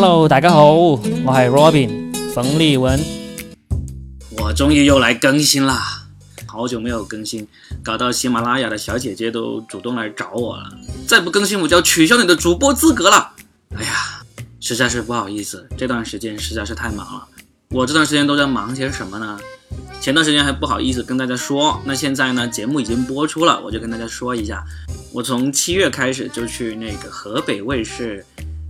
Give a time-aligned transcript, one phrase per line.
[0.00, 3.00] Hello，大家好，我系 Robin 冯立文。
[4.38, 6.06] 我终于又来更新啦，
[6.46, 7.48] 好久没有更新，
[7.82, 10.70] 搞到喜马拉雅的小姐姐都主动来找我了。
[11.08, 13.32] 再不更新，我就要取消你的主播资格了。
[13.74, 14.22] 哎呀，
[14.60, 17.26] 实在是不好意思，这段时间实在是太忙了。
[17.70, 19.36] 我这段时间都在忙些什么呢？
[20.00, 24.64] 前段时间还不好意思跟大家说，那现在呢，节目已经播出了，我就跟大家说一下。
[25.12, 28.24] 我从七月开始就去那个河北卫视。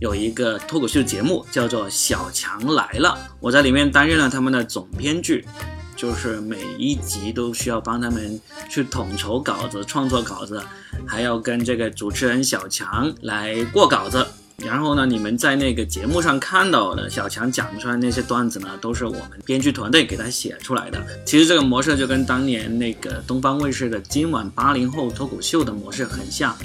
[0.00, 5.46] 有一个脱口秀节目叫做《小强来了》，我在里面担任了他们的总编剧，
[5.94, 8.40] 就是每一集都需要帮他们
[8.70, 10.62] 去统筹稿子、创作稿子，
[11.06, 14.26] 还要跟这个主持人小强来过稿子。
[14.56, 20.98] 然后呢，你们在那个节目上看到的小强讲出来那些段子呢，都是我们编剧团队给他写出来的。
[21.26, 26.56] 其实这个模式就跟当年那个东方卫视的《今晚八零后脱口秀》的模式很像。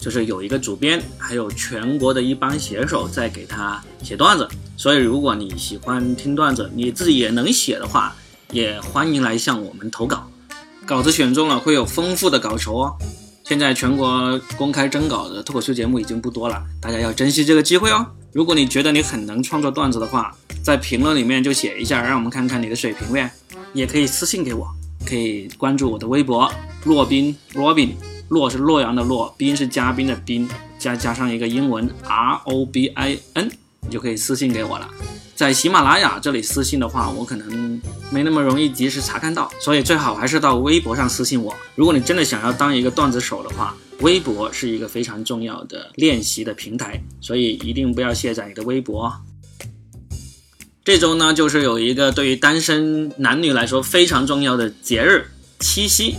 [0.00, 8.16] 就是有一个主编，还有全国的一帮写手在给他写段子，所以如果你喜欢听段子，你自己也能写的话，
[8.50, 10.26] 也欢迎来向我们投稿。
[10.86, 12.96] 稿子选中了会有丰富的稿酬哦。
[13.44, 18.06] 现在全国公开征稿的脱口秀节目已经不多了，大家要珍惜这个机会哦。
[18.32, 23.30] 如果你觉得你很能创作段子的话，在评论里面就写一下，让我们看看你的水平呗。
[23.74, 24.66] 也可以私信给我，
[25.04, 26.50] 可以关注我的微博
[26.84, 27.90] 洛宾 Robin。
[28.30, 33.50] 洛是洛阳的洛，宾是嘉宾的宾，加加上一个英文 R O B I N，
[33.80, 34.88] 你就可以私信给我了。
[35.34, 41.52] 在喜马拉雅这里私信的话，我可能没那么容易及时查看到，所以最好还是到微博上私信我。
[41.74, 49.12] 如果你真的想要当一个段子手的话，微博是一个非常重要的练习的平台，所以一定不要卸载你的微博。
[50.84, 55.26] 这周呢，就是有一个对于单身男女来说非常重要的节日——
[55.58, 56.14] 七夕。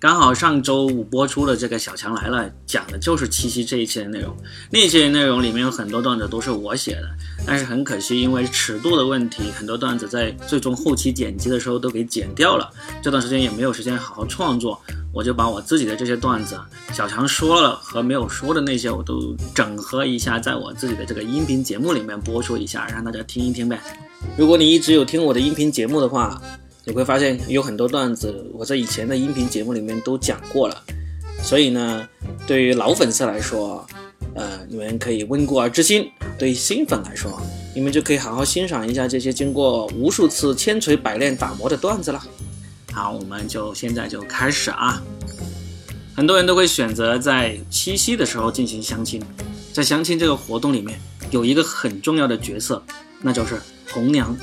[0.00, 4.32] 刚好上周五播出的这个《小强来了》，讲的就是七夕这一期的内容。
[4.70, 7.08] 那期内容里面有很多段子都是我写的，
[7.44, 12.70] 但是很可惜，因为尺度的问题，很多段子在最终后期剪辑的时候都给剪掉了。
[13.02, 14.80] 这段时间也没有时间好好创作，
[15.12, 16.56] 我就把我自己的这些段子，
[16.92, 23.80] 小强说了和没有说的那些，我都整合一下，在我自己的这个音频节目里面播出一下，让大家听一听呗。
[24.36, 26.40] 如果你一直有听我的音频节目的话，
[26.88, 30.82] 你会发现有很多段子，我在以前的音频节目里面都讲过了，
[31.42, 32.08] 所以呢，
[32.46, 33.86] 对于老粉丝来说，
[34.34, 36.04] 呃，你们可以温故而知新；
[36.38, 37.38] 对于新粉来说，
[37.74, 42.24] 你们就可以好好欣赏一下这些经过无数次千锤百炼打磨的段子了。
[42.90, 45.02] 好，我们就现在就开始啊！
[46.16, 49.22] 很多人都会选择在七夕的时候进行相亲，
[49.74, 50.98] 在相亲这个活动里面，
[51.30, 52.82] 有一个很重要的角色，
[53.20, 53.60] 那就是
[53.92, 54.34] 红娘。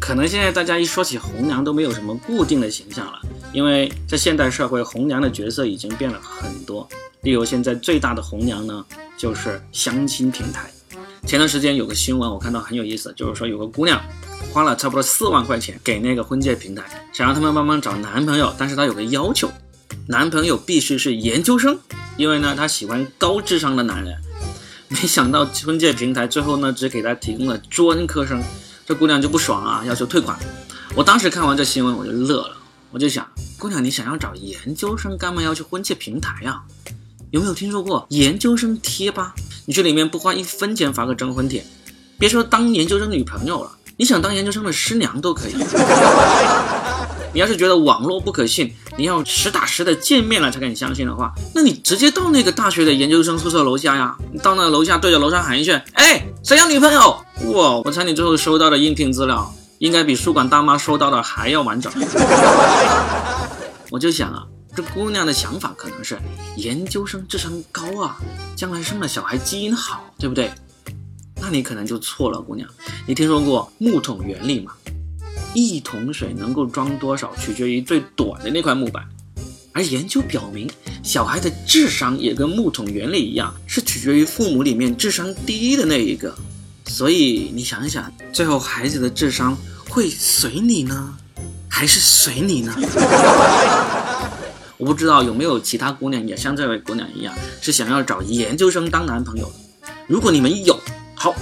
[0.00, 3.20] 可能现在大家一说起红娘都没有什么固定的形象了，
[3.52, 6.88] 因为在现代社会，红娘的角色已经变了很多。
[7.20, 8.84] 例如现在最大的红娘呢，
[9.16, 10.68] 就是相亲平台。
[11.26, 14.02] 前段时间有个新闻我看到很有意思，就是说有个姑娘
[14.52, 16.82] 花了差不多四万块钱给那个婚介平台，
[17.12, 19.52] 想让他们帮忙找男朋友，但是她有个要求，
[20.08, 21.78] 男朋友必须是研究生，
[22.16, 24.16] 因为呢她喜欢高智商的男人。
[24.88, 28.42] 没想到婚介平台最后呢只给她提供了专科生。
[28.90, 30.36] 这姑娘就不爽啊，要求退款。
[30.96, 32.56] 我当时看完这新闻，我就乐了。
[32.90, 33.24] 我就想，
[33.56, 36.60] 姑娘，你想要找研究生，干嘛要去婚介平台呀？
[37.30, 39.32] 有没有听说过研究生贴吧？
[39.66, 41.64] 你去里面不花一分钱发个征婚帖，
[42.18, 45.54] 别说当研究生女朋友了，你想当研究生的师娘都可以。
[47.32, 61.90] 你要是觉得网络不可信，你要实打实的见面了才敢相信的话，那你直接到那个大学的研究生宿舍楼下呀，你到那楼下对着楼上喊一句：“哎，谁要女朋友？”哇，我猜你最后收到的应聘资料应该比宿管大妈收到的还要完整。
[63.90, 64.46] 我就想啊，
[64.76, 66.18] 这姑娘的想法可能是
[66.56, 68.18] 研究生智商高啊，
[68.54, 70.50] 将来生了小孩基因好，对不对？
[71.40, 72.68] 那你可能就错了，姑娘。
[73.06, 74.72] 你听说过木桶原理吗？
[75.54, 79.02] 一桶水能够装多少，取决于最短的那块木板。
[79.72, 80.68] 而研究表明，
[81.02, 86.32] 小孩的智商也跟木桶原理一样，是取决于父母里面智商低的那一个。
[86.90, 89.56] 所以你想一想，最后孩子的智商
[89.88, 91.14] 会随你呢，
[91.68, 92.74] 还是随你呢？
[94.76, 97.32] 我不知道有没有其他姑娘也像这位姑娘一样，
[97.62, 99.88] 是想要找研究生当男朋友的。
[100.08, 100.78] 如果你们有，
[101.14, 101.34] 好，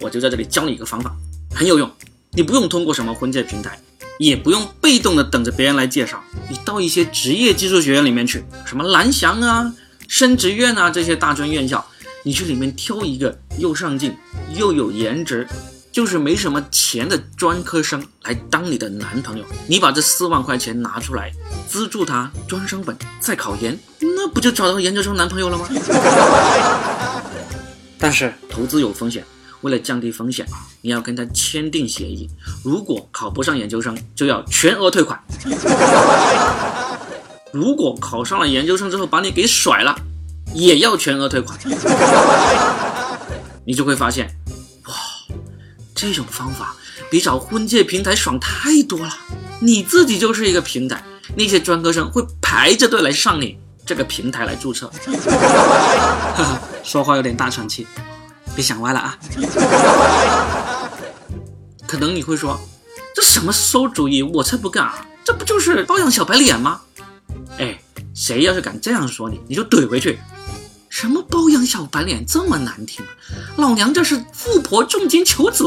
[0.00, 1.14] 我就在这里教你一个方法，
[1.54, 1.88] 很有用。
[2.32, 3.78] 你不用通过什么婚介平台，
[4.18, 6.24] 也不用被动的等着别人来介绍。
[6.48, 9.72] 你到一些职业技术学院里面去，什么蓝翔啊、
[10.08, 11.84] 深职院啊这些大专院校，
[12.24, 14.16] 你去里面挑一个又上进
[14.54, 15.46] 又有颜值，
[15.92, 19.44] 就是没什么钱的专科生来当你的男朋友。
[19.66, 21.30] 你把这四万块钱拿出来
[21.68, 25.68] 资助他专升本，再考研，那不就找到研究生男朋友了吗？
[27.98, 29.24] 但是投资有风险。
[29.62, 30.46] 为了降低风险，
[30.82, 32.28] 你要跟他签订协议，
[32.62, 35.18] 如果考不上研究生，就要全额退款；
[37.50, 39.96] 如果考上了研究生之后把你给甩了，
[40.52, 41.58] 也要全额退款。
[43.64, 44.28] 你就会发现，
[45.94, 46.74] 这种方法
[47.10, 49.16] 比找婚介平台爽太多了。
[49.60, 51.02] 你自己就是一个平台，
[51.36, 54.90] 那些专科生会排着队来上你这个平台来注册。
[56.82, 57.86] 说话有点大喘气，
[58.54, 59.18] 别想歪了啊。
[61.86, 62.60] 可能你会说，
[63.14, 65.06] 这什么馊主意，我才不干啊！
[65.24, 66.80] 这不就是包养小白脸吗？
[67.58, 67.78] 哎，
[68.14, 70.18] 谁要是敢这样说你，你就怼回去。
[70.94, 73.04] 什么包养小白脸这么难听？
[73.56, 75.64] 老娘这是富婆重金求子。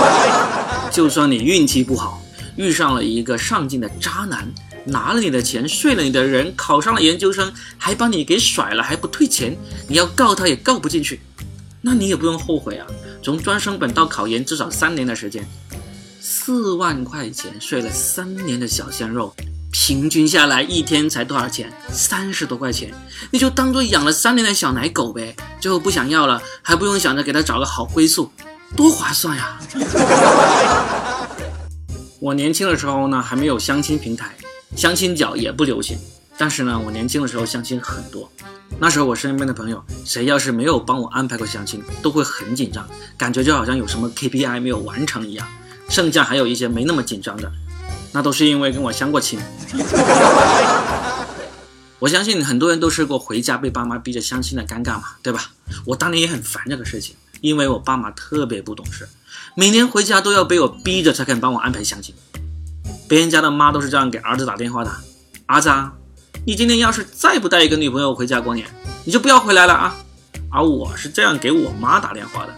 [0.92, 2.22] 就算你运气不好，
[2.54, 4.46] 遇上了一个上进的渣男，
[4.84, 9.56] 拿了你的钱，睡了你的人，考上了研究生，还把你给甩了，还不退钱，
[9.88, 11.22] 你要告他也告不进去。
[11.80, 12.86] 那你也不用后悔啊，
[13.22, 15.48] 从专升本到考研至少三年的时间，
[16.20, 19.34] 四万块钱睡了三年的小鲜肉。
[19.70, 21.72] 平均下来一天才多少钱？
[21.90, 22.92] 三十多块钱，
[23.30, 25.36] 你就当做养了三年的小奶狗呗。
[25.60, 28.30] 最后不想要了，还不用想着给他找个好归宿，
[28.74, 29.58] 多划算呀！
[32.20, 34.34] 我年轻的时候呢，还没有相亲平台，
[34.74, 35.98] 相亲角也不流行。
[36.38, 38.30] 但是呢，我年轻的时候相亲很多。
[38.78, 42.86] 那时候我身边的朋友，谁要是没有帮我安排过相亲，都会很紧张，
[43.16, 45.46] 感觉就好像有什么 KPI 没有完成一样。
[45.88, 47.50] 剩下还有一些没那么紧张的。
[48.16, 49.38] 那都是因为跟我相过亲。
[51.98, 55.50] 我相信很多人都试过回家被爸妈逼着相亲的尴尬嘛，对吧？
[55.84, 59.06] 我当年也很烦这个事情，因为我爸妈特别不懂事，
[59.54, 62.14] 每年回家都要被我逼着才肯帮我安排相亲。
[63.06, 64.90] 别人家的妈都是这样给儿子打电话的
[65.44, 65.92] ：“儿子，啊，
[66.46, 68.66] 你今天要是再不带一个女朋友回家过年，
[69.04, 69.94] 你就不要回来了啊！”
[70.50, 72.54] 而我是这样给我妈打电话的：“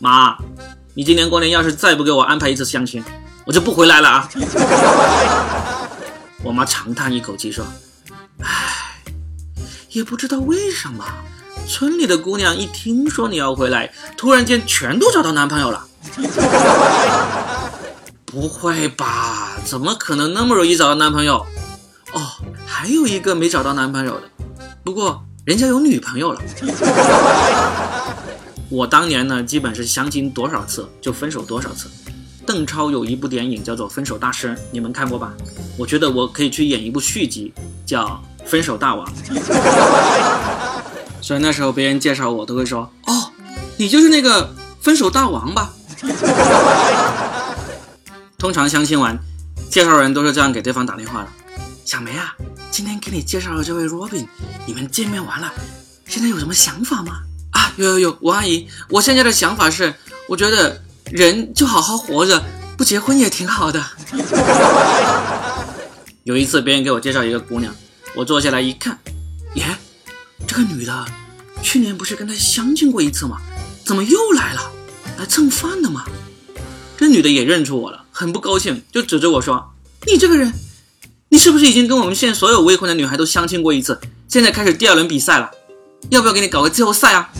[0.00, 0.38] 妈，
[0.94, 3.04] 你今年过年要是再不给我安排一次相亲。”
[3.48, 4.28] 我就不回来了啊！
[6.44, 7.64] 我妈长叹一口气说
[8.44, 9.02] ：“唉，
[9.88, 11.02] 也不知道为什么，
[11.66, 15.82] 村里的姑娘一听说你要回来，突然间全都找到男朋友了。
[18.26, 19.52] 不会吧？
[19.64, 21.46] 怎么可能那么容易找到男朋友？
[22.12, 22.20] 哦，
[22.66, 24.28] 还有一个没找到男朋友的，
[24.84, 26.42] 不过人家有女朋友了。
[28.68, 31.88] 我当年呢，基本是相亲多少次就分手多少次。”
[32.48, 35.34] 邓超有一部电影叫做《分手大师》，你们看过吧？
[35.76, 37.52] 我觉得我可以去演一部续集，
[37.84, 39.06] 叫《分手大王》。
[41.20, 43.30] 所以那时候别人介绍我都会说：“哦，
[43.76, 44.50] 你就是那个
[44.80, 45.74] 分手大王吧？”
[48.38, 49.18] 通常相亲完，
[49.70, 51.28] 介绍人都是这样给对方打电话的
[51.84, 52.34] ：“小梅啊，
[52.70, 54.26] 今天给你介绍的这位 Robin，
[54.64, 55.52] 你们见面完了，
[56.06, 57.18] 现在有什么想法吗？”
[57.52, 59.92] 啊，有有有，吴阿姨，我现在的想法是，
[60.26, 60.80] 我觉得。
[61.10, 62.44] 人就好好活着，
[62.76, 63.82] 不结婚也挺好的。
[66.24, 67.74] 有一次，别人给我介绍一个姑娘，
[68.14, 68.98] 我坐下来一看，
[69.54, 69.64] 耶，
[70.46, 71.06] 这个女的
[71.62, 73.38] 去年不是跟他相亲过一次吗？
[73.84, 74.70] 怎么又来了？
[75.18, 76.04] 来蹭饭的吗？
[76.98, 79.72] 这女的也认出我了，很不高兴，就指着我说
[80.06, 80.52] ：“你这个人，
[81.30, 83.98] 你是不是已经跟我们县所有未婚的女孩都相亲过一次？
[84.28, 85.50] 现在开始第二轮比赛了，
[86.10, 87.30] 要不要给你搞个季后赛啊？”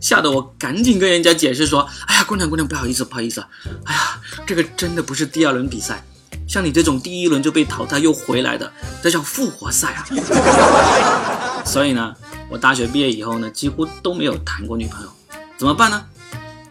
[0.00, 3.44] 吓得我赶紧跟人家解释说：“哎呀，姑娘姑娘，不好意思不好意思，
[3.84, 6.04] 哎呀，这个真的不是第二轮比赛，
[6.48, 10.06] 像你这种第一轮就被淘汰又回来的，这叫复活赛啊。
[11.66, 12.14] ”所以呢，
[12.48, 15.08] 我大学毕业以后呢，几乎都没有谈过女朋友，
[15.56, 16.04] 怎么办呢？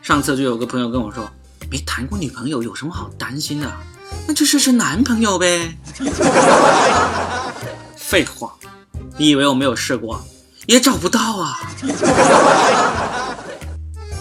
[0.01, 1.29] 上次就有个朋友跟我说
[1.69, 3.69] ：“没谈过女朋友有什么好担心的？
[4.25, 5.77] 那就试试男朋友呗。”
[7.97, 8.53] 废话，
[9.17, 10.25] 你以为我没有试过？
[10.65, 11.59] 也找不到啊。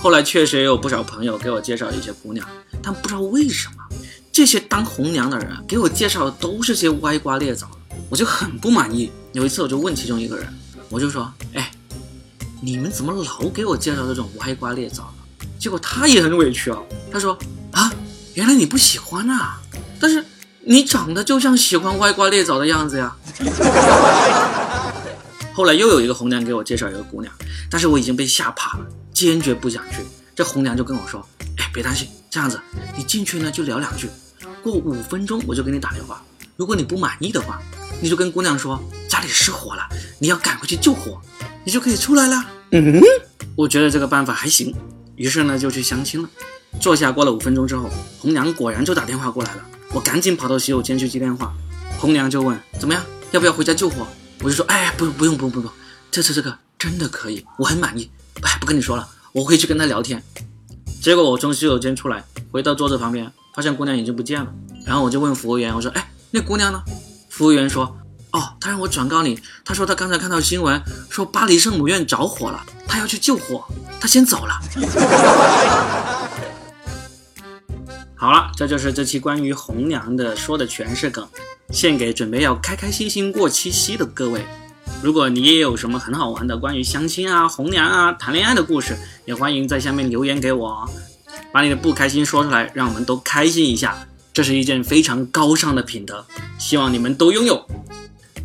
[0.06, 2.46] 后来确实也有不少朋友给我介绍一些姑娘，
[2.80, 3.82] 但不知道为什么，
[4.30, 7.66] 这些当红娘的人给我介绍的都是些歪瓜裂枣，
[8.08, 9.10] 我就很不满意。
[9.32, 10.46] 有一次我就问其中一个人，
[10.90, 11.72] 我就说：“哎，
[12.60, 16.78] 你们怎么老给我介绍这种歪瓜裂枣的？”结果他也很委屈啊，
[17.10, 17.36] 他说
[17.75, 17.92] ：“啊，
[18.34, 19.60] 原来你不喜欢啊，
[19.98, 20.25] 但是
[20.60, 23.16] 你长得就像喜欢歪瓜裂枣的样子呀。”
[25.56, 27.32] 后来又有一个红娘给我介绍一个姑娘，
[27.70, 30.04] 但是我已经被吓怕了，坚决不想去。
[30.34, 32.60] 这红娘就跟我说：“哎，别担心，这样子，
[32.94, 34.06] 你进去呢就聊两句，
[34.62, 36.22] 过五分钟我就给你打电话。
[36.56, 37.58] 如果你不满意的话，
[38.02, 41.18] 你就跟姑娘说家里失火了，你要赶回去救火，
[41.64, 43.00] 你就可以出来了。”嗯，
[43.56, 44.75] 我觉得这个办法还行，
[45.14, 46.28] 于是呢就去相亲了。
[46.82, 49.62] 坐下过了五分钟之后，红娘果然就打电话过来了。
[49.94, 51.54] 我赶紧跑到洗手间去接电话，
[51.98, 54.06] 红娘就问：“怎么样，要不要回家救火？”
[54.46, 55.68] 我就说，哎，不，不用，不用，不用，
[56.08, 58.08] 这次这个真的可以，我很满意，
[58.42, 60.22] 哎，不跟你说了，我回去跟她聊天。
[61.02, 62.22] 结果我从洗手间出来，
[62.52, 64.46] 回到桌子旁边，发现姑娘已经不见了。
[64.86, 66.80] 然后我就问服务员，我说：“哎，那姑娘呢？”
[67.28, 67.98] 服务员说
[68.30, 73.66] ：“哦，他让我转告你，他说他刚才看到新闻，说巴黎圣母院着火了，他要去救火，
[74.00, 74.54] 他先走了。
[78.14, 81.28] ”好了，这就是这期关于红娘的说的全是梗，
[81.70, 84.44] 献给准备要开开心心过七夕的各位。
[85.02, 90.88] 如果你也有什么很好玩的关于相亲啊、红娘啊、谈恋爱的故事，也欢迎在下面留言给我，
[91.52, 94.06] 把你的不开心说出来，让我们都开心一下。
[94.32, 96.25] 这是一件非常高尚的品德，
[96.58, 97.66] 希望你们都拥有。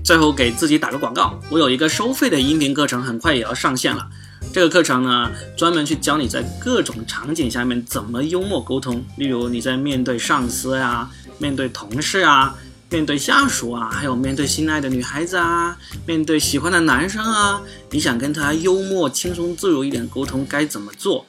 [0.04, 4.08] 最后给自己打个广告，我有一个收费的音频课程，很快也要上线了。
[4.52, 9.04] 这个课程呢，专门去教你在各种场景下面怎么幽默沟通。
[9.18, 12.56] 例如你在面对上司呀、面对同事啊、
[12.92, 21.26] 面对下属啊，还有面对心爱的女孩子啊、面对喜欢的男生啊，你想跟他幽默、轻松、自如一点沟通，该怎么做？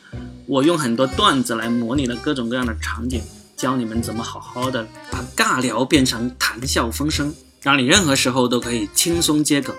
[0.46, 3.22] 我用很多段子来模拟了各种各样的场景，
[3.56, 9.72] 教你们怎么好好的把尬聊变成谈笑风生，让你任何时候都可以轻松接梗。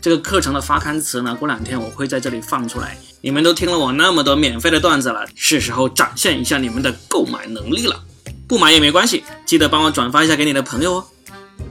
[0.00, 2.96] 这个课程的发刊词呢，过两天我会在这里放出来。
[3.20, 8.00] 你们都听了我那么多免费的段子了，是时候展现一下你们的购买能力了。
[8.46, 11.04] 不买也没关系，记得帮我转发一下给你的朋友哦。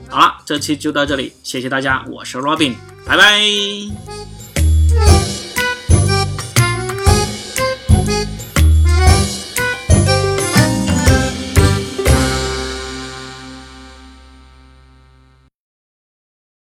[0.08, 4.25] 好了，这期就到这里，谢谢大家，我是 Robin，拜拜。